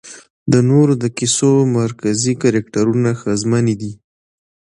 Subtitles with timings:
[0.51, 3.91] د نورو د کيسو مرکزي کرکټرونه ښځمنې دي